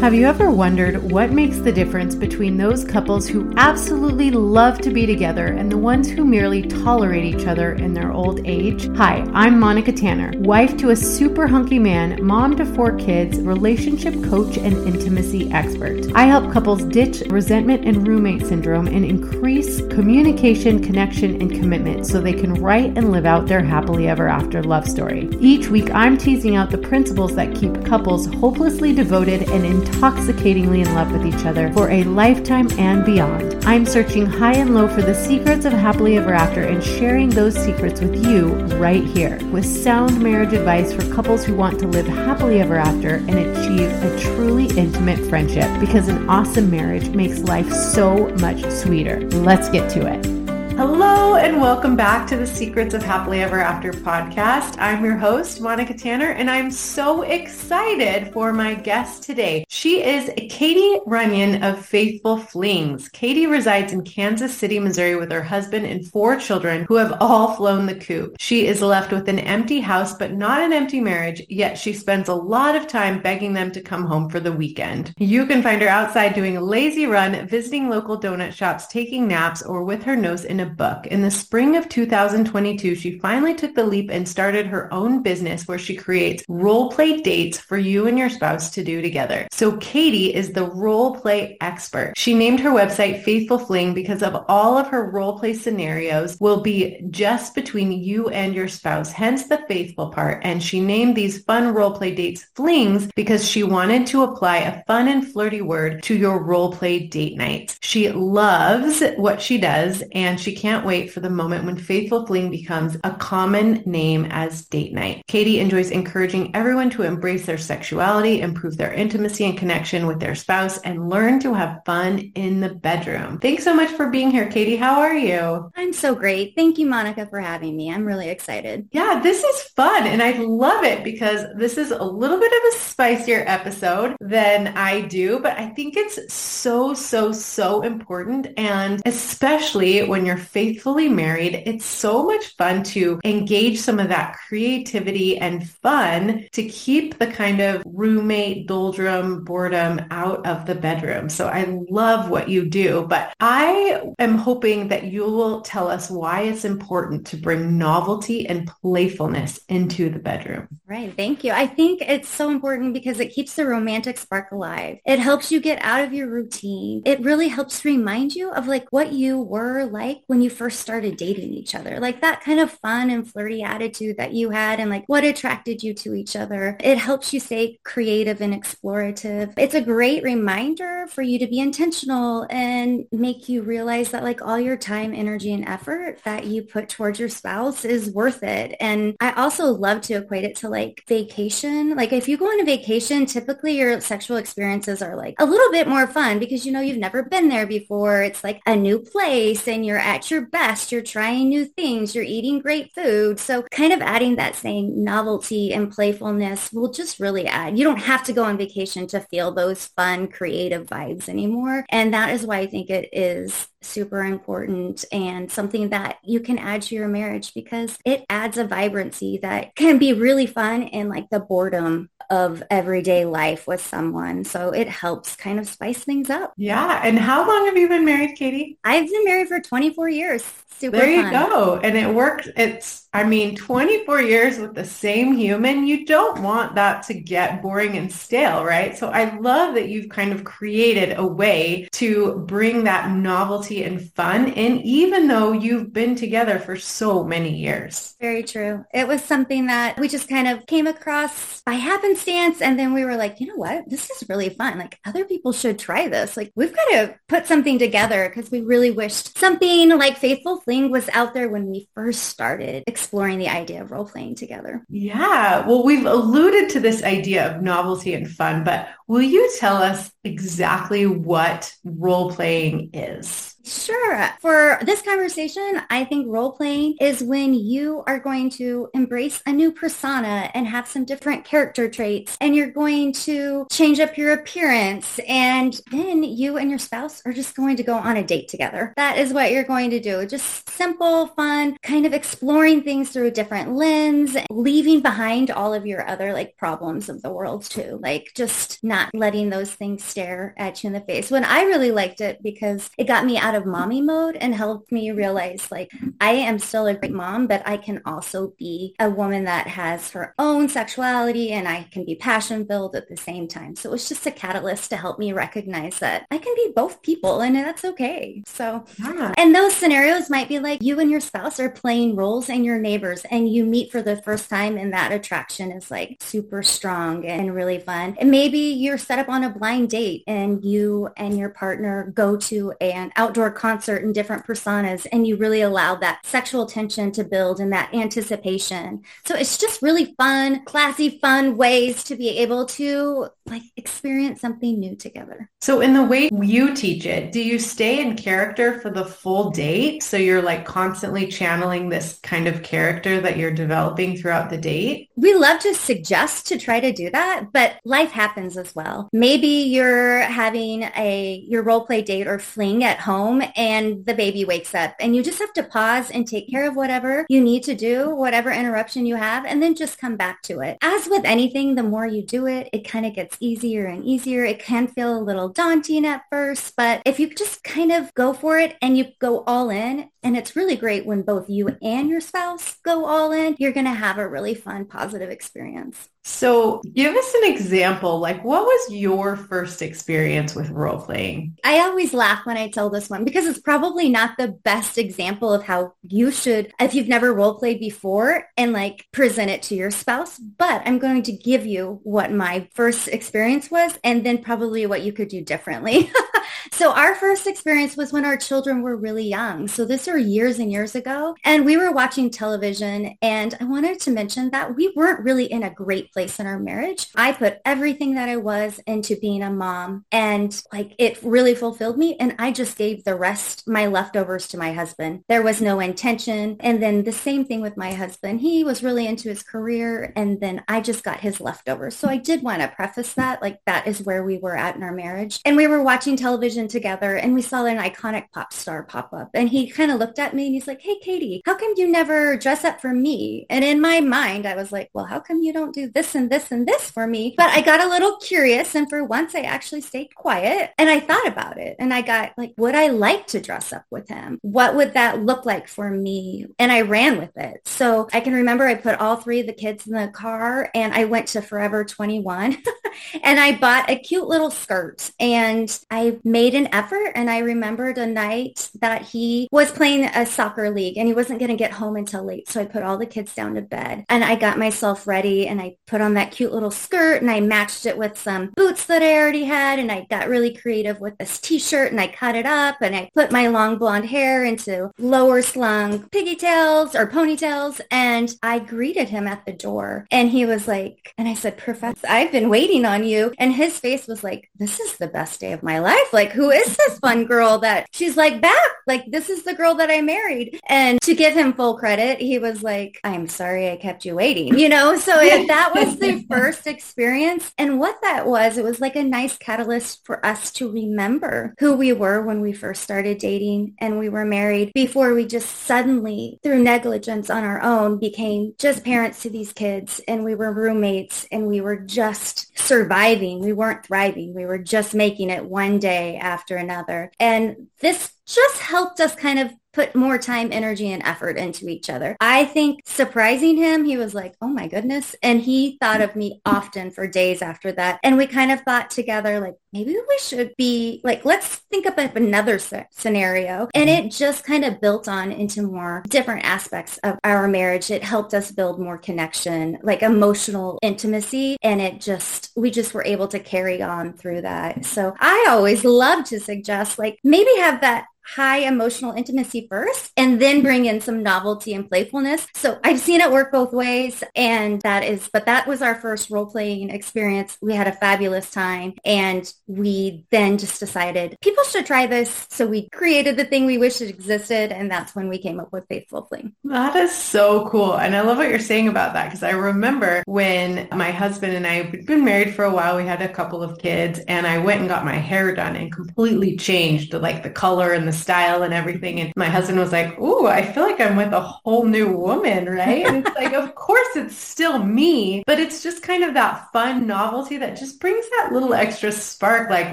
[0.00, 4.90] Have you ever wondered what makes the difference between those couples who absolutely love to
[4.90, 8.88] be together and the ones who merely tolerate each other in their old age?
[8.96, 14.14] Hi, I'm Monica Tanner, wife to a super hunky man, mom to four kids, relationship
[14.22, 16.06] coach, and intimacy expert.
[16.14, 22.20] I help couples ditch resentment and roommate syndrome and increase communication, connection, and commitment so
[22.20, 25.28] they can write and live out their happily ever after love story.
[25.40, 30.82] Each week, I'm teasing out the principles that keep couples hopelessly devoted and in intoxicatingly
[30.82, 33.64] in love with each other for a lifetime and beyond.
[33.64, 37.54] I'm searching high and low for the secrets of happily ever after and sharing those
[37.54, 42.06] secrets with you right here with sound marriage advice for couples who want to live
[42.06, 47.70] happily ever after and achieve a truly intimate friendship because an awesome marriage makes life
[47.72, 49.20] so much sweeter.
[49.30, 50.37] Let's get to it.
[50.78, 54.76] Hello and welcome back to the Secrets of Happily Ever After podcast.
[54.78, 59.64] I'm your host, Monica Tanner, and I'm so excited for my guest today.
[59.68, 63.08] She is Katie Runyan of Faithful Flings.
[63.08, 67.56] Katie resides in Kansas City, Missouri with her husband and four children who have all
[67.56, 68.36] flown the coop.
[68.38, 72.28] She is left with an empty house, but not an empty marriage, yet she spends
[72.28, 75.12] a lot of time begging them to come home for the weekend.
[75.18, 79.60] You can find her outside doing a lazy run, visiting local donut shops, taking naps,
[79.62, 81.06] or with her nose in a book.
[81.06, 85.66] In the spring of 2022, she finally took the leap and started her own business
[85.66, 89.48] where she creates role play dates for you and your spouse to do together.
[89.50, 92.14] So Katie is the role play expert.
[92.16, 96.60] She named her website Faithful Fling because of all of her role play scenarios will
[96.60, 100.40] be just between you and your spouse, hence the faithful part.
[100.44, 104.84] And she named these fun role play dates flings because she wanted to apply a
[104.84, 107.78] fun and flirty word to your role play date nights.
[107.82, 112.50] She loves what she does and she can't wait for the moment when Faithful Fling
[112.50, 115.22] becomes a common name as date night.
[115.28, 120.34] Katie enjoys encouraging everyone to embrace their sexuality, improve their intimacy and connection with their
[120.34, 123.38] spouse, and learn to have fun in the bedroom.
[123.38, 124.76] Thanks so much for being here, Katie.
[124.76, 125.70] How are you?
[125.76, 126.54] I'm so great.
[126.56, 127.92] Thank you, Monica, for having me.
[127.92, 128.88] I'm really excited.
[128.90, 132.74] Yeah, this is fun and I love it because this is a little bit of
[132.74, 138.48] a spicier episode than I do, but I think it's so, so, so important.
[138.56, 144.36] And especially when you're faithfully married, it's so much fun to engage some of that
[144.48, 151.28] creativity and fun to keep the kind of roommate doldrum boredom out of the bedroom.
[151.28, 156.10] So I love what you do, but I am hoping that you will tell us
[156.10, 160.68] why it's important to bring novelty and playfulness into the bedroom.
[160.86, 161.14] Right.
[161.14, 161.52] Thank you.
[161.52, 164.98] I think it's so important because it keeps the romantic spark alive.
[165.04, 167.02] It helps you get out of your routine.
[167.04, 171.16] It really helps remind you of like what you were like when you first started
[171.16, 174.90] dating each other, like that kind of fun and flirty attitude that you had and
[174.90, 176.76] like what attracted you to each other.
[176.80, 179.54] It helps you stay creative and explorative.
[179.56, 184.42] It's a great reminder for you to be intentional and make you realize that like
[184.42, 188.76] all your time, energy, and effort that you put towards your spouse is worth it.
[188.80, 191.96] And I also love to equate it to like vacation.
[191.96, 195.72] Like if you go on a vacation, typically your sexual experiences are like a little
[195.72, 198.22] bit more fun because you know you've never been there before.
[198.22, 200.92] It's like a new place and you're at your best.
[200.92, 202.14] You're trying new things.
[202.14, 203.38] You're eating great food.
[203.38, 207.78] So kind of adding that same novelty and playfulness will just really add.
[207.78, 211.86] You don't have to go on vacation to feel those fun, creative vibes anymore.
[211.90, 216.58] And that is why I think it is super important and something that you can
[216.58, 221.08] add to your marriage because it adds a vibrancy that can be really fun in
[221.08, 224.44] like the boredom of everyday life with someone.
[224.44, 226.52] So it helps kind of spice things up.
[226.56, 227.00] Yeah.
[227.02, 228.78] And how long have you been married, Katie?
[228.84, 230.44] I've been married for 24 years.
[230.70, 231.32] Super there you fun.
[231.32, 231.80] go.
[231.82, 232.48] And it worked.
[232.56, 237.62] It's, I mean, 24 years with the same human, you don't want that to get
[237.62, 238.98] boring and stale, right?
[238.98, 244.12] So I love that you've kind of created a way to bring that novelty and
[244.12, 248.14] fun in, even though you've been together for so many years.
[248.20, 248.84] Very true.
[248.92, 252.60] It was something that we just kind of came across by happenstance.
[252.60, 253.88] And then we were like, you know what?
[253.88, 254.78] This is really fun.
[254.78, 256.36] Like other people should try this.
[256.36, 260.90] Like we've got to put something together because we really wished something like Faithful Fling
[260.90, 264.84] was out there when we first started exploring the idea of role playing together.
[264.90, 265.66] Yeah.
[265.66, 270.10] Well, we've alluded to this idea of novelty and fun, but will you tell us
[270.24, 273.54] exactly what role playing is?
[273.68, 274.30] Sure.
[274.40, 279.52] For this conversation, I think role playing is when you are going to embrace a
[279.52, 284.32] new persona and have some different character traits and you're going to change up your
[284.32, 288.48] appearance and then you and your spouse are just going to go on a date
[288.48, 288.94] together.
[288.96, 290.24] That is what you're going to do.
[290.26, 295.86] Just simple, fun, kind of exploring things through a different lens, leaving behind all of
[295.86, 297.98] your other like problems of the world too.
[298.02, 301.30] Like just not letting those things stare at you in the face.
[301.30, 304.92] When I really liked it because it got me out of mommy mode and helped
[304.92, 305.90] me realize like
[306.20, 310.10] I am still a great mom, but I can also be a woman that has
[310.10, 313.76] her own sexuality and I can be passion filled at the same time.
[313.76, 317.02] So it was just a catalyst to help me recognize that I can be both
[317.02, 318.42] people and that's okay.
[318.46, 319.34] So, yeah.
[319.36, 322.78] and those scenarios might be like you and your spouse are playing roles and your
[322.78, 327.24] neighbors and you meet for the first time and that attraction is like super strong
[327.26, 328.16] and really fun.
[328.18, 332.36] And maybe you're set up on a blind date and you and your partner go
[332.36, 337.24] to an outdoor concert in different personas and you really allow that sexual tension to
[337.24, 339.02] build and that anticipation.
[339.26, 344.78] So it's just really fun, classy, fun ways to be able to like experience something
[344.78, 345.50] new together.
[345.60, 349.50] So in the way you teach it, do you stay in character for the full
[349.50, 350.02] date?
[350.02, 355.10] So you're like constantly channeling this kind of character that you're developing throughout the date?
[355.16, 359.08] We love to suggest to try to do that, but life happens as well.
[359.12, 364.44] Maybe you're having a your role play date or fling at home and the baby
[364.44, 367.62] wakes up and you just have to pause and take care of whatever you need
[367.64, 370.78] to do, whatever interruption you have, and then just come back to it.
[370.82, 374.44] As with anything, the more you do it, it kind of gets easier and easier.
[374.44, 378.32] It can feel a little daunting at first, but if you just kind of go
[378.32, 382.10] for it and you go all in, and it's really great when both you and
[382.10, 386.10] your spouse go all in, you're going to have a really fun, positive experience.
[386.22, 388.18] So give us an example.
[388.18, 391.56] Like what was your first experience with role playing?
[391.64, 395.50] I always laugh when I tell this one because it's probably not the best example
[395.50, 399.74] of how you should, if you've never role played before and like present it to
[399.74, 400.38] your spouse.
[400.38, 405.00] But I'm going to give you what my first experience was and then probably what
[405.00, 406.12] you could do differently.
[406.72, 409.68] so our first experience was when our children were really young.
[409.68, 411.34] So this were years and years ago.
[411.44, 415.62] And we were watching television and I wanted to mention that we weren't really in
[415.62, 417.08] a great place in our marriage.
[417.16, 421.98] I put everything that I was into being a mom and like it really fulfilled
[421.98, 422.16] me.
[422.18, 425.24] And I just gave the rest, my leftovers to my husband.
[425.28, 426.56] There was no intention.
[426.60, 428.40] And then the same thing with my husband.
[428.40, 431.96] He was really into his career and then I just got his leftovers.
[431.96, 434.82] So I did want to preface that like that is where we were at in
[434.82, 435.40] our marriage.
[435.44, 439.30] And we were watching television together and we saw an iconic pop star pop up
[439.34, 441.88] and he kind of looked at me and he's like, Hey, Katie, how come you
[441.88, 443.46] never dress up for me?
[443.50, 446.30] And in my mind, I was like, well, how come you don't do this and
[446.30, 447.34] this and this for me.
[447.36, 451.00] But I got a little curious and for once I actually stayed quiet and I
[451.00, 454.38] thought about it and I got like, would I like to dress up with him?
[454.42, 456.46] What would that look like for me?
[456.58, 457.60] And I ran with it.
[457.66, 460.94] So I can remember I put all three of the kids in the car and
[460.94, 462.56] I went to Forever 21
[463.22, 467.98] and I bought a cute little skirt and I made an effort and I remembered
[467.98, 471.72] a night that he was playing a soccer league and he wasn't going to get
[471.72, 472.48] home until late.
[472.48, 475.60] So I put all the kids down to bed and I got myself ready and
[475.60, 479.02] I put on that cute little skirt and I matched it with some boots that
[479.02, 482.46] I already had and I got really creative with this t-shirt and I cut it
[482.46, 488.34] up and I put my long blonde hair into lower slung pigtails or ponytails and
[488.42, 492.32] I greeted him at the door and he was like, and I said, Professor, I've
[492.32, 493.32] been waiting on you.
[493.38, 496.07] And his face was like, this is the best day of my life.
[496.12, 498.70] Like, who is this fun girl that she's like back?
[498.86, 500.60] Like, this is the girl that I married.
[500.68, 504.58] And to give him full credit, he was like, I'm sorry I kept you waiting,
[504.58, 504.96] you know?
[504.96, 507.52] So it, that was was the first experience.
[507.58, 511.74] And what that was, it was like a nice catalyst for us to remember who
[511.74, 516.38] we were when we first started dating and we were married before we just suddenly,
[516.42, 521.26] through negligence on our own, became just parents to these kids and we were roommates
[521.32, 523.40] and we were just surviving.
[523.40, 524.34] We weren't thriving.
[524.34, 527.12] We were just making it one day after another.
[527.18, 531.88] And this just helped us kind of put more time, energy, and effort into each
[531.88, 532.16] other.
[532.20, 535.14] I think surprising him, he was like, oh my goodness.
[535.22, 538.00] And he thought of me often for days after that.
[538.02, 541.98] And we kind of thought together, like, maybe we should be like, let's think up
[542.16, 542.58] another
[542.90, 543.68] scenario.
[543.72, 547.92] And it just kind of built on into more different aspects of our marriage.
[547.92, 551.56] It helped us build more connection, like emotional intimacy.
[551.62, 554.84] And it just, we just were able to carry on through that.
[554.84, 560.40] So I always love to suggest like maybe have that high emotional intimacy first and
[560.40, 562.46] then bring in some novelty and playfulness.
[562.54, 566.28] So I've seen it work both ways and that is, but that was our first
[566.28, 567.56] role playing experience.
[567.62, 572.46] We had a fabulous time and we then just decided people should try this.
[572.50, 575.72] So we created the thing we wish it existed and that's when we came up
[575.72, 576.52] with Faithful Fling.
[576.64, 577.96] That is so cool.
[577.96, 581.66] And I love what you're saying about that because I remember when my husband and
[581.66, 584.58] I had been married for a while, we had a couple of kids and I
[584.58, 588.17] went and got my hair done and completely changed the, like the color and the
[588.18, 589.20] style and everything.
[589.20, 592.66] And my husband was like, ooh, I feel like I'm with a whole new woman,
[592.66, 593.06] right?
[593.06, 597.06] And it's like, of course it's still me, but it's just kind of that fun
[597.06, 599.92] novelty that just brings that little extra spark like,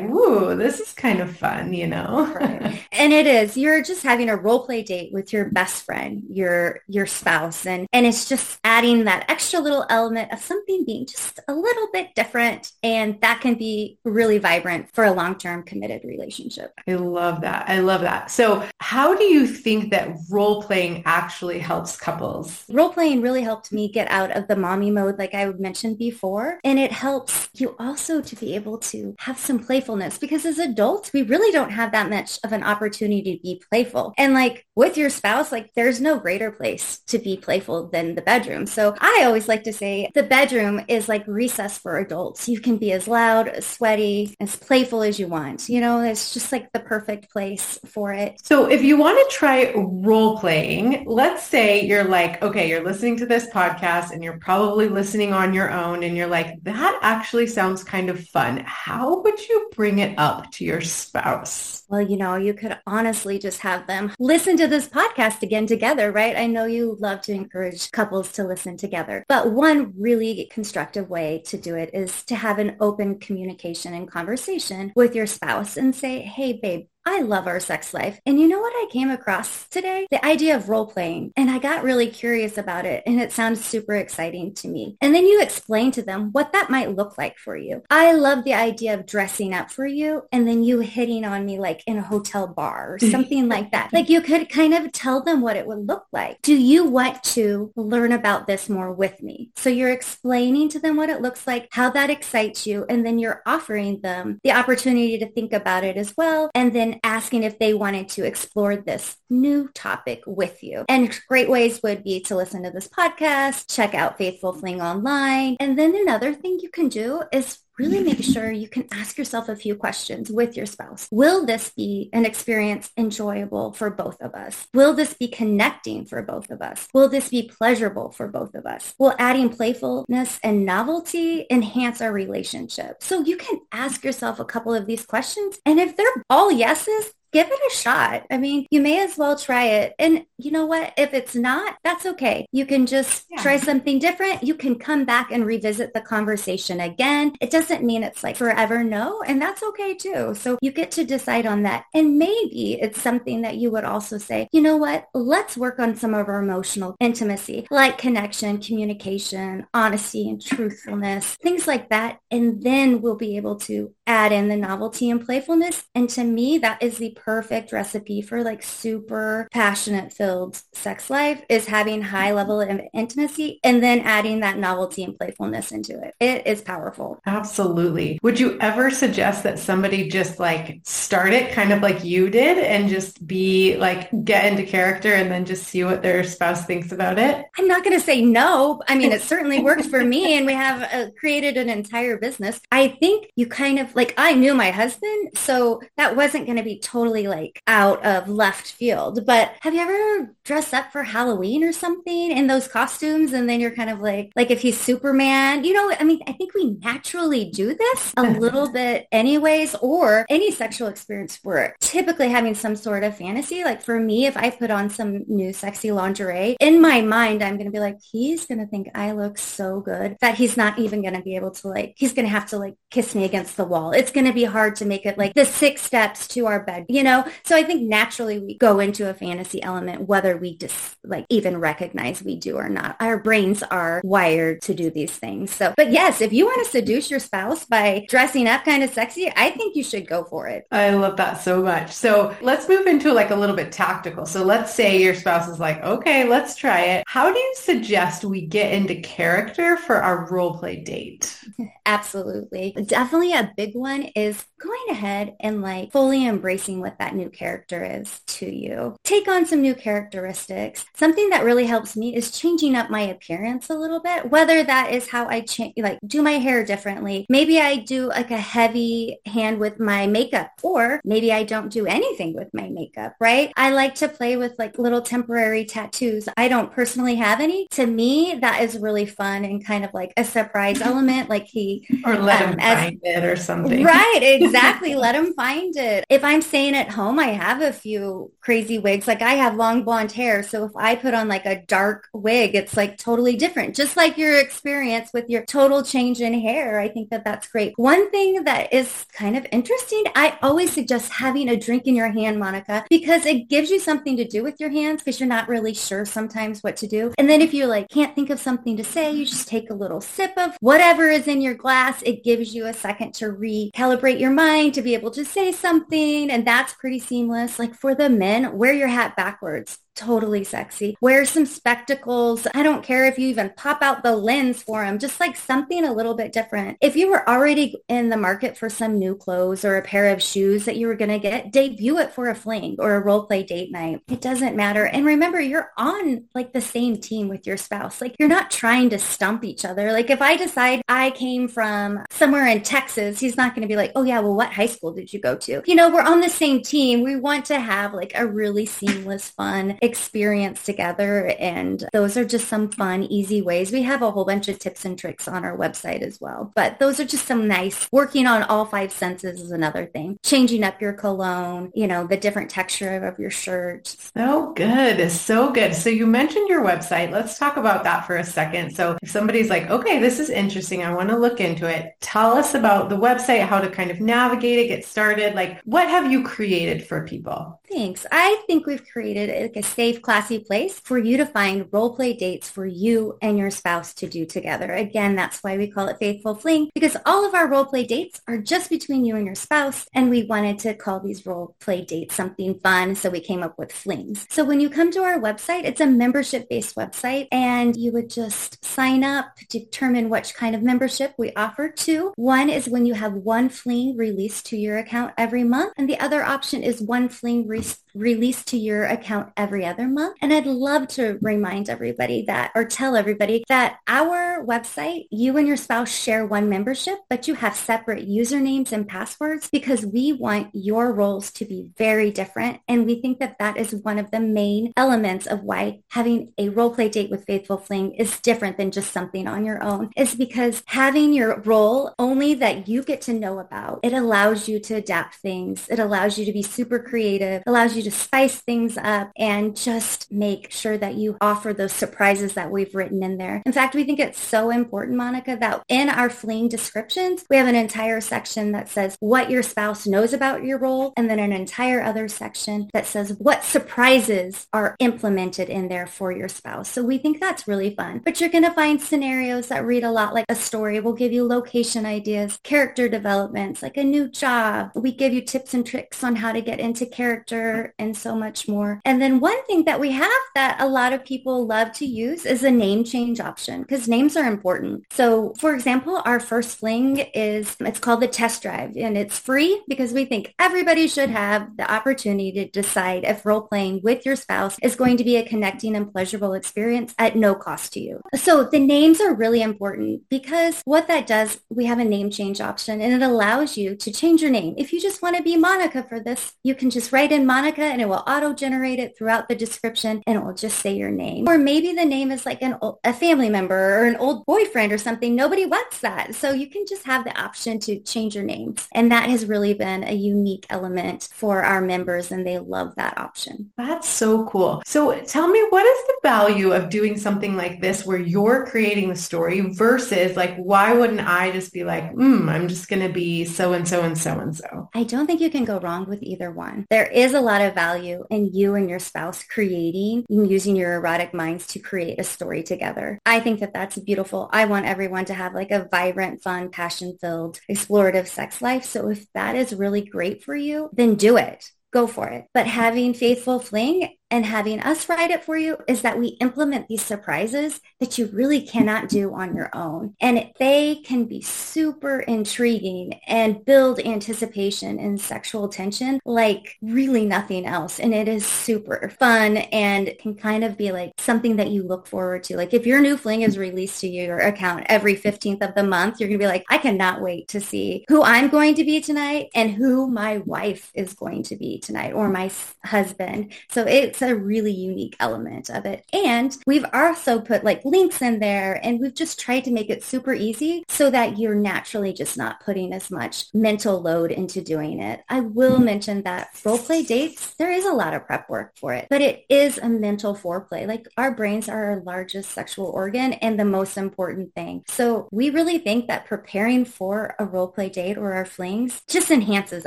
[0.00, 2.32] ooh, this is kind of fun, you know?
[2.34, 2.82] Right.
[2.92, 3.56] and it is.
[3.56, 7.86] You're just having a role play date with your best friend, your your spouse, and
[7.92, 12.14] and it's just adding that extra little element of something being just a little bit
[12.14, 16.72] different, and that can be really vibrant for a long-term committed relationship.
[16.86, 17.68] I love that.
[17.68, 18.13] I love that.
[18.26, 22.64] So, how do you think that role playing actually helps couples?
[22.68, 26.60] Role playing really helped me get out of the mommy mode, like I mentioned before,
[26.64, 31.12] and it helps you also to be able to have some playfulness because as adults,
[31.12, 34.12] we really don't have that much of an opportunity to be playful.
[34.18, 38.22] And like with your spouse, like there's no greater place to be playful than the
[38.22, 38.66] bedroom.
[38.66, 42.48] So I always like to say the bedroom is like recess for adults.
[42.48, 45.68] You can be as loud, as sweaty, as playful as you want.
[45.68, 48.40] You know, it's just like the perfect place for it.
[48.42, 53.16] So if you want to try role playing, let's say you're like, okay, you're listening
[53.18, 57.46] to this podcast and you're probably listening on your own and you're like, that actually
[57.46, 58.62] sounds kind of fun.
[58.66, 61.84] How would you bring it up to your spouse?
[61.88, 66.10] Well, you know, you could honestly just have them listen to this podcast again together,
[66.12, 66.36] right?
[66.36, 71.42] I know you love to encourage couples to listen together, but one really constructive way
[71.46, 75.94] to do it is to have an open communication and conversation with your spouse and
[75.94, 78.18] say, hey, babe, I love our sex life.
[78.24, 80.06] And you know what I came across today?
[80.10, 81.32] The idea of role playing.
[81.36, 84.96] And I got really curious about it and it sounds super exciting to me.
[85.00, 87.82] And then you explain to them what that might look like for you.
[87.90, 91.58] I love the idea of dressing up for you and then you hitting on me
[91.58, 93.92] like in a hotel bar or something like that.
[93.92, 96.40] Like you could kind of tell them what it would look like.
[96.42, 99.50] Do you want to learn about this more with me?
[99.56, 103.18] So you're explaining to them what it looks like, how that excites you, and then
[103.18, 106.50] you're offering them the opportunity to think about it as well.
[106.54, 110.84] And then asking if they wanted to explore this new topic with you.
[110.88, 115.56] And great ways would be to listen to this podcast, check out Faithful Fling online.
[115.60, 119.48] And then another thing you can do is really make sure you can ask yourself
[119.48, 121.08] a few questions with your spouse.
[121.10, 124.68] Will this be an experience enjoyable for both of us?
[124.74, 126.86] Will this be connecting for both of us?
[126.94, 128.94] Will this be pleasurable for both of us?
[128.98, 133.02] Will adding playfulness and novelty enhance our relationship?
[133.02, 135.58] So you can ask yourself a couple of these questions.
[135.66, 138.26] And if they're all yeses, give it a shot.
[138.30, 139.94] I mean, you may as well try it.
[139.98, 140.94] And you know what?
[140.96, 142.46] If it's not, that's okay.
[142.52, 143.42] You can just yeah.
[143.42, 144.44] try something different.
[144.44, 147.32] You can come back and revisit the conversation again.
[147.40, 150.34] It doesn't mean it's like forever no, and that's okay too.
[150.36, 151.86] So you get to decide on that.
[151.92, 155.06] And maybe it's something that you would also say, you know what?
[155.12, 161.66] Let's work on some of our emotional intimacy, like connection, communication, honesty and truthfulness, things
[161.66, 162.20] like that.
[162.30, 165.84] And then we'll be able to add in the novelty and playfulness.
[165.94, 171.42] And to me, that is the perfect recipe for like super passionate filled sex life
[171.48, 176.14] is having high level of intimacy and then adding that novelty and playfulness into it.
[176.20, 177.20] It is powerful.
[177.26, 178.18] Absolutely.
[178.22, 182.58] Would you ever suggest that somebody just like start it kind of like you did
[182.58, 186.92] and just be like get into character and then just see what their spouse thinks
[186.92, 187.44] about it?
[187.58, 188.82] I'm not going to say no.
[188.88, 192.60] I mean, it certainly worked for me and we have uh, created an entire business.
[192.70, 196.62] I think you kind of like I knew my husband, so that wasn't going to
[196.62, 199.24] be totally like out of left field.
[199.26, 203.60] But have you ever dressed up for Halloween or something in those costumes and then
[203.60, 206.72] you're kind of like like if he's Superman, you know, I mean, I think we
[206.82, 212.76] naturally do this a little bit anyways or any sexual experience we're typically having some
[212.76, 213.64] sort of fantasy.
[213.64, 217.56] Like for me, if I put on some new sexy lingerie, in my mind I'm
[217.56, 220.78] going to be like he's going to think I look so good that he's not
[220.78, 223.24] even going to be able to like he's going to have to like kiss me
[223.24, 226.28] against the wall it's going to be hard to make it like the six steps
[226.28, 227.24] to our bed, you know?
[227.44, 231.58] So I think naturally we go into a fantasy element, whether we just like even
[231.58, 232.96] recognize we do or not.
[233.00, 235.50] Our brains are wired to do these things.
[235.52, 238.90] So, but yes, if you want to seduce your spouse by dressing up kind of
[238.90, 240.66] sexy, I think you should go for it.
[240.70, 241.92] I love that so much.
[241.92, 244.26] So let's move into like a little bit tactical.
[244.26, 247.04] So let's say your spouse is like, okay, let's try it.
[247.06, 251.38] How do you suggest we get into character for our role play date?
[251.86, 252.72] Absolutely.
[252.86, 257.84] Definitely a big one is going ahead and like fully embracing what that new character
[257.84, 258.96] is to you.
[259.04, 260.84] Take on some new characteristics.
[260.94, 264.92] Something that really helps me is changing up my appearance a little bit, whether that
[264.92, 267.26] is how I change, like do my hair differently.
[267.28, 271.86] Maybe I do like a heavy hand with my makeup or maybe I don't do
[271.86, 273.52] anything with my makeup, right?
[273.56, 276.28] I like to play with like little temporary tattoos.
[276.36, 277.66] I don't personally have any.
[277.72, 281.28] To me, that is really fun and kind of like a surprise element.
[281.28, 283.63] Like he or let um, him as, find it or something.
[283.64, 284.94] Right, exactly.
[284.94, 286.04] let them find it.
[286.08, 289.06] If I'm staying at home, I have a few crazy wigs.
[289.06, 292.54] Like I have long blonde hair, so if I put on like a dark wig,
[292.54, 293.76] it's like totally different.
[293.76, 297.72] Just like your experience with your total change in hair, I think that that's great.
[297.76, 302.10] One thing that is kind of interesting, I always suggest having a drink in your
[302.10, 305.48] hand, Monica, because it gives you something to do with your hands because you're not
[305.48, 307.12] really sure sometimes what to do.
[307.18, 309.74] And then if you like can't think of something to say, you just take a
[309.74, 312.02] little sip of whatever is in your glass.
[312.02, 316.30] It gives you a second to recalibrate your mind to be able to say something.
[316.30, 317.58] And that's pretty seamless.
[317.58, 320.96] Like for the men, wear your hat backwards totally sexy.
[321.00, 322.46] Wear some spectacles.
[322.54, 325.84] I don't care if you even pop out the lens for them, just like something
[325.84, 326.78] a little bit different.
[326.80, 330.22] If you were already in the market for some new clothes or a pair of
[330.22, 333.26] shoes that you were going to get, debut it for a fling or a role
[333.26, 334.02] play date night.
[334.08, 334.86] It doesn't matter.
[334.86, 338.00] And remember, you're on like the same team with your spouse.
[338.00, 339.92] Like you're not trying to stump each other.
[339.92, 343.76] Like if I decide I came from somewhere in Texas, he's not going to be
[343.76, 345.62] like, oh yeah, well, what high school did you go to?
[345.66, 347.02] You know, we're on the same team.
[347.02, 351.34] We want to have like a really seamless, fun, experience together.
[351.38, 353.70] And those are just some fun, easy ways.
[353.70, 356.52] We have a whole bunch of tips and tricks on our website as well.
[356.54, 360.16] But those are just some nice, working on all five senses is another thing.
[360.22, 363.86] Changing up your cologne, you know, the different texture of your shirt.
[364.16, 365.10] So good.
[365.10, 365.74] So good.
[365.74, 367.10] So you mentioned your website.
[367.10, 368.74] Let's talk about that for a second.
[368.74, 370.82] So if somebody's like, okay, this is interesting.
[370.82, 371.94] I want to look into it.
[372.00, 375.34] Tell us about the website, how to kind of navigate it, get started.
[375.34, 377.60] Like what have you created for people?
[377.70, 378.06] Thanks.
[378.10, 382.12] I think we've created like a safe, classy place for you to find role play
[382.12, 384.72] dates for you and your spouse to do together.
[384.72, 388.20] Again, that's why we call it Faithful Fling because all of our role play dates
[388.28, 389.86] are just between you and your spouse.
[389.92, 392.94] And we wanted to call these role play dates something fun.
[392.94, 394.26] So we came up with flings.
[394.30, 398.10] So when you come to our website, it's a membership based website and you would
[398.10, 402.12] just sign up, determine which kind of membership we offer to.
[402.16, 405.72] One is when you have one fling released to your account every month.
[405.76, 407.62] And the other option is one fling re-
[407.94, 410.16] released to your account every other month.
[410.20, 415.46] And I'd love to remind everybody that or tell everybody that our website, you and
[415.46, 420.50] your spouse share one membership, but you have separate usernames and passwords because we want
[420.52, 422.60] your roles to be very different.
[422.68, 426.48] And we think that that is one of the main elements of why having a
[426.48, 430.14] role play date with Faithful Fling is different than just something on your own is
[430.14, 434.74] because having your role only that you get to know about, it allows you to
[434.74, 435.68] adapt things.
[435.68, 440.10] It allows you to be super creative, allows you to spice things up and just
[440.12, 443.42] make sure that you offer those surprises that we've written in there.
[443.46, 447.46] In fact, we think it's so important, Monica, that in our fling descriptions, we have
[447.46, 451.32] an entire section that says what your spouse knows about your role and then an
[451.32, 456.68] entire other section that says what surprises are implemented in there for your spouse.
[456.70, 458.00] So we think that's really fun.
[458.04, 460.80] But you're going to find scenarios that read a lot like a story.
[460.80, 464.70] We'll give you location ideas, character developments, like a new job.
[464.74, 468.48] We give you tips and tricks on how to get into character and so much
[468.48, 468.80] more.
[468.84, 472.26] And then one thing that we have that a lot of people love to use
[472.26, 474.84] is a name change option because names are important.
[474.90, 479.62] So for example, our first fling is, it's called the test drive and it's free
[479.68, 484.16] because we think everybody should have the opportunity to decide if role playing with your
[484.16, 488.00] spouse is going to be a connecting and pleasurable experience at no cost to you.
[488.14, 492.40] So the names are really important because what that does, we have a name change
[492.40, 494.54] option and it allows you to change your name.
[494.56, 497.63] If you just want to be Monica for this, you can just write in Monica
[497.64, 501.28] and it will auto-generate it throughout the description and it will just say your name.
[501.28, 504.78] Or maybe the name is like an a family member or an old boyfriend or
[504.78, 505.14] something.
[505.14, 506.14] Nobody wants that.
[506.14, 508.68] So you can just have the option to change your names.
[508.72, 512.98] And that has really been a unique element for our members and they love that
[512.98, 513.52] option.
[513.56, 514.62] That's so cool.
[514.64, 518.88] So tell me, what is the value of doing something like this where you're creating
[518.88, 522.92] the story versus like, why wouldn't I just be like, hmm, I'm just going to
[522.92, 524.70] be so-and-so and so-and-so?
[524.74, 526.66] I don't think you can go wrong with either one.
[526.70, 530.74] There is a lot of value in you and your spouse creating and using your
[530.74, 532.98] erotic minds to create a story together.
[533.06, 534.28] I think that that's beautiful.
[534.32, 538.64] I want everyone to have like a vibrant, fun, passion-filled, explorative sex life.
[538.64, 542.24] So if that is really great for you, then do it go for it.
[542.32, 546.68] But having faithful fling and having us write it for you is that we implement
[546.68, 549.96] these surprises that you really cannot do on your own.
[550.00, 557.44] And they can be super intriguing and build anticipation and sexual tension like really nothing
[557.44, 557.80] else.
[557.80, 561.88] And it is super fun and can kind of be like something that you look
[561.88, 562.36] forward to.
[562.36, 565.98] Like if your new fling is released to your account every 15th of the month,
[565.98, 568.80] you're going to be like, I cannot wait to see who I'm going to be
[568.80, 572.30] tonight and who my wife is going to be tonight or my
[572.62, 573.32] husband.
[573.50, 575.84] So it's a really unique element of it.
[575.92, 579.84] And we've also put like links in there and we've just tried to make it
[579.84, 584.80] super easy so that you're naturally just not putting as much mental load into doing
[584.80, 585.02] it.
[585.08, 588.72] I will mention that role play dates, there is a lot of prep work for
[588.72, 590.66] it, but it is a mental foreplay.
[590.66, 594.64] Like our brains are our largest sexual organ and the most important thing.
[594.68, 599.10] So we really think that preparing for a role play date or our flings just
[599.10, 599.66] enhances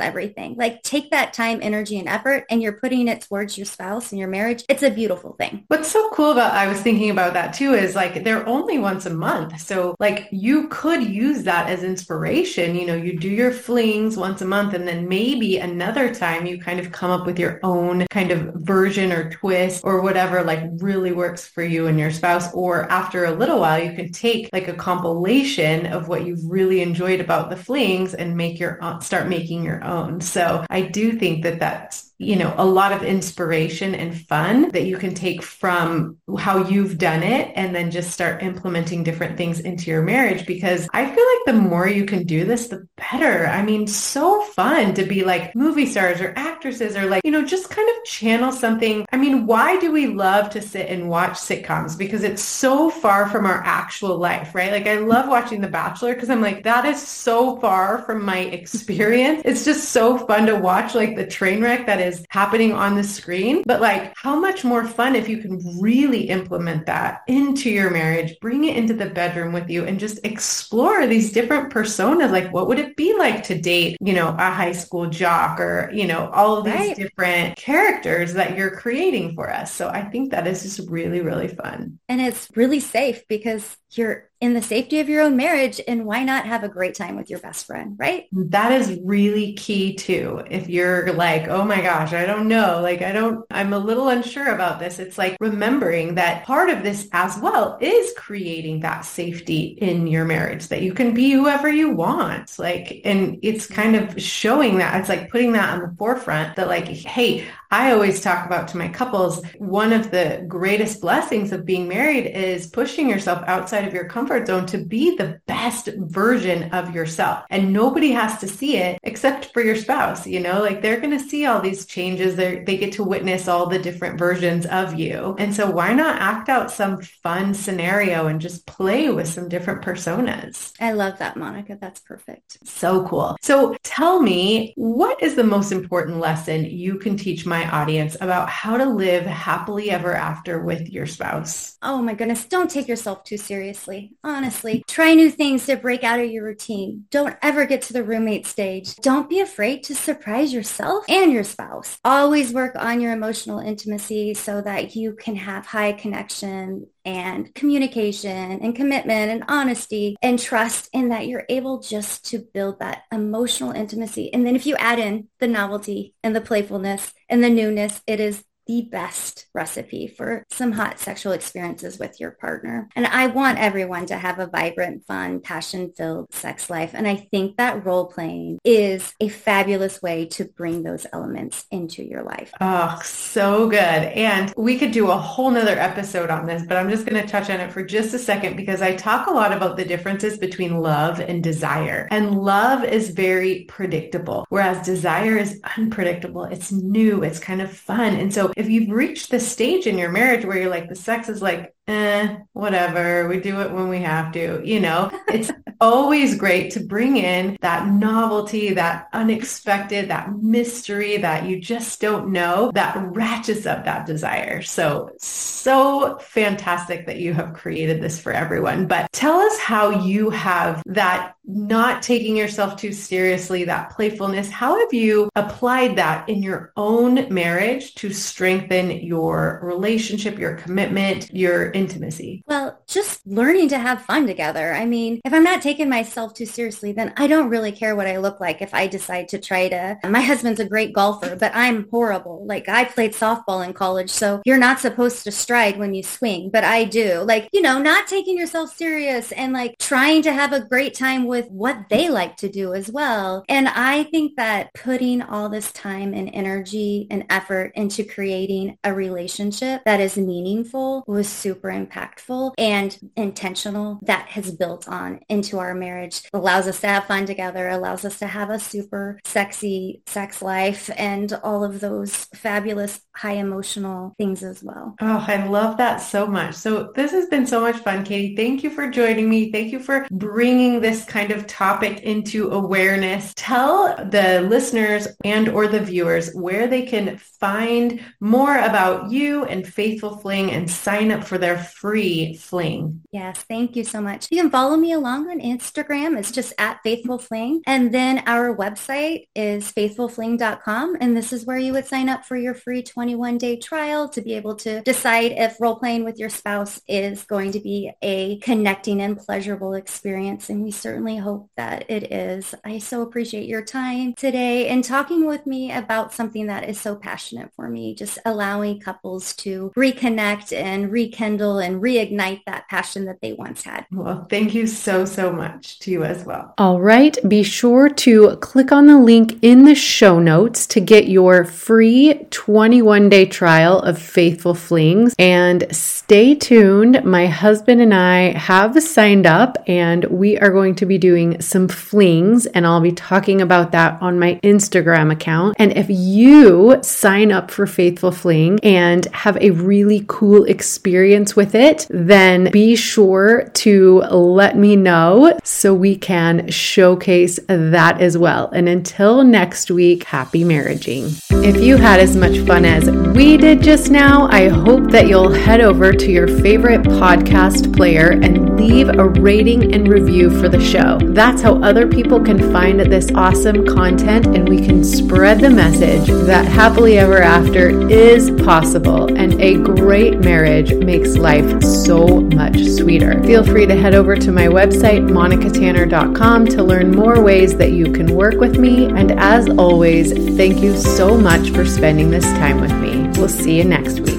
[0.00, 0.54] everything.
[0.56, 4.18] Like take that time, energy, and effort and you're putting it towards your spouse and
[4.18, 4.64] your marriage.
[4.68, 5.64] It's a beautiful thing.
[5.68, 9.06] What's so cool about, I was thinking about that too, is like they're only once
[9.06, 9.60] a month.
[9.60, 12.74] So like you could use that as inspiration.
[12.74, 16.58] You know, you do your flings once a month and then maybe another time you
[16.58, 20.62] kind of come up with your own kind of version or twist or whatever like
[20.78, 22.52] really works for you and your spouse.
[22.54, 26.80] Or after a little while, you can take like a compilation of what you've really
[26.82, 30.20] enjoyed about the flings and make your, start making your own.
[30.20, 34.86] So I do think that that's you know, a lot of inspiration and fun that
[34.86, 39.60] you can take from how you've done it and then just start implementing different things
[39.60, 43.46] into your marriage because I feel like the more you can do this, the better.
[43.46, 47.44] I mean, so fun to be like movie stars or actresses or like, you know,
[47.44, 49.06] just kind of channel something.
[49.12, 51.96] I mean, why do we love to sit and watch sitcoms?
[51.96, 54.72] Because it's so far from our actual life, right?
[54.72, 58.38] Like I love watching The Bachelor because I'm like, that is so far from my
[58.58, 59.42] experience.
[59.44, 62.96] it's just so fun to watch like the train wreck that is is happening on
[62.96, 63.62] the screen.
[63.64, 68.38] But like how much more fun if you can really implement that into your marriage,
[68.40, 72.30] bring it into the bedroom with you and just explore these different personas.
[72.30, 75.90] Like what would it be like to date, you know, a high school jock or,
[75.92, 76.96] you know, all of these right.
[76.96, 79.72] different characters that you're creating for us.
[79.72, 81.98] So I think that is just really, really fun.
[82.08, 86.22] And it's really safe because you're in the safety of your own marriage and why
[86.22, 88.26] not have a great time with your best friend, right?
[88.32, 90.42] That is really key too.
[90.48, 94.08] If you're like, oh my gosh, I don't know, like I don't, I'm a little
[94.08, 94.98] unsure about this.
[94.98, 100.24] It's like remembering that part of this as well is creating that safety in your
[100.24, 102.58] marriage that you can be whoever you want.
[102.58, 106.68] Like, and it's kind of showing that it's like putting that on the forefront that
[106.68, 111.66] like, hey, I always talk about to my couples, one of the greatest blessings of
[111.66, 116.70] being married is pushing yourself outside of your comfort zone to be the best version
[116.72, 117.44] of yourself.
[117.50, 121.16] And nobody has to see it except for your spouse, you know, like they're going
[121.18, 122.36] to see all these changes.
[122.36, 125.36] they they get to witness all the different versions of you.
[125.38, 129.82] And so why not act out some fun scenario and just play with some different
[129.82, 130.72] personas?
[130.80, 131.76] I love that, Monica.
[131.78, 132.58] That's perfect.
[132.64, 133.36] So cool.
[133.42, 138.16] So tell me, what is the most important lesson you can teach my my audience
[138.20, 141.76] about how to live happily ever after with your spouse?
[141.82, 142.44] Oh my goodness.
[142.44, 144.12] Don't take yourself too seriously.
[144.22, 147.06] Honestly, try new things to break out of your routine.
[147.10, 148.94] Don't ever get to the roommate stage.
[148.96, 151.98] Don't be afraid to surprise yourself and your spouse.
[152.04, 158.60] Always work on your emotional intimacy so that you can have high connection and communication
[158.60, 163.72] and commitment and honesty and trust in that you're able just to build that emotional
[163.72, 164.32] intimacy.
[164.32, 168.20] And then if you add in the novelty and the playfulness and the newness, it
[168.20, 172.88] is the best recipe for some hot sexual experiences with your partner.
[172.94, 176.90] And I want everyone to have a vibrant, fun, passion-filled sex life.
[176.92, 182.04] And I think that role playing is a fabulous way to bring those elements into
[182.04, 182.52] your life.
[182.60, 183.78] Oh, so good.
[183.78, 187.26] And we could do a whole nother episode on this, but I'm just going to
[187.26, 190.36] touch on it for just a second because I talk a lot about the differences
[190.36, 192.06] between love and desire.
[192.10, 196.44] And love is very predictable, whereas desire is unpredictable.
[196.44, 197.22] It's new.
[197.22, 198.14] It's kind of fun.
[198.14, 201.28] And so if you've reached the stage in your marriage where you're like, the sex
[201.28, 206.36] is like, eh, whatever, we do it when we have to, you know, it's always
[206.36, 212.70] great to bring in that novelty, that unexpected, that mystery that you just don't know
[212.74, 214.62] that ratchets up that desire.
[214.62, 218.86] So, so fantastic that you have created this for everyone.
[218.86, 224.50] But tell us how you have that not taking yourself too seriously, that playfulness.
[224.50, 231.32] How have you applied that in your own marriage to strengthen your relationship, your commitment,
[231.32, 232.42] your intimacy?
[232.46, 234.74] Well, just learning to have fun together.
[234.74, 238.06] I mean, if I'm not taking myself too seriously, then I don't really care what
[238.06, 239.98] I look like if I decide to try to.
[240.08, 242.46] My husband's a great golfer, but I'm horrible.
[242.46, 246.48] Like I played softball in college, so you're not supposed to stride when you swing,
[246.48, 247.20] but I do.
[247.20, 251.26] Like, you know, not taking yourself serious and like trying to have a great time
[251.26, 253.44] with what they like to do as well.
[253.50, 258.94] And I think that putting all this time and energy and effort into creating a
[258.94, 265.74] relationship that is meaningful was super impactful and intentional that has built on into our
[265.74, 266.22] marriage.
[266.32, 270.90] Allows us to have fun together, allows us to have a super sexy sex life
[270.96, 274.94] and all of those fabulous high emotional things as well.
[275.00, 276.54] Oh, I love that so much.
[276.54, 278.36] So this has been so much fun, Katie.
[278.36, 279.50] Thank you for joining me.
[279.50, 283.32] Thank you for bringing this kind of topic into awareness.
[283.36, 289.66] Tell the listeners and or the viewers where they can find more about you and
[289.66, 293.02] Faithful Fling and sign up for their free fling.
[293.10, 294.28] Yes, thank you so much.
[294.30, 296.18] You can follow me along on Instagram.
[296.18, 297.62] It's just at Faithful Fling.
[297.66, 300.96] And then our website is faithfulfling.com.
[301.00, 304.20] And this is where you would sign up for your free 21 day trial to
[304.20, 308.38] be able to decide if role playing with your spouse is going to be a
[308.38, 310.50] connecting and pleasurable experience.
[310.50, 312.54] And we certainly hope that it is.
[312.64, 316.94] I so appreciate your time today and talking with me about something that is so
[316.96, 323.20] passionate for me, just allowing couples to reconnect and rekindle and reignite that passion that
[323.20, 323.86] they once had.
[323.90, 325.37] Well, thank you so, so much
[325.80, 326.54] to you as well.
[326.58, 327.16] All right.
[327.28, 332.26] Be sure to click on the link in the show notes to get your free
[332.30, 337.04] 21 day trial of Faithful Flings and stay tuned.
[337.04, 341.68] My husband and I have signed up and we are going to be doing some
[341.68, 345.56] flings and I'll be talking about that on my Instagram account.
[345.58, 351.54] And if you sign up for Faithful Fling and have a really cool experience with
[351.54, 358.50] it, then be sure to let me know so we can showcase that as well.
[358.50, 361.18] And until next week, happy marriaging.
[361.44, 365.32] If you had as much fun as we did just now, I hope that you'll
[365.32, 370.60] head over to your favorite podcast player and leave a rating and review for the
[370.60, 370.98] show.
[371.02, 376.08] That's how other people can find this awesome content and we can spread the message
[376.26, 383.22] that happily ever after is possible and a great marriage makes life so much sweeter.
[383.24, 387.92] Feel free to head over to my website, monicatanner.com, to learn more ways that you
[387.92, 388.86] can work with me.
[388.86, 393.08] And as always, thank you so much for spending this time with me.
[393.18, 394.17] We'll see you next week.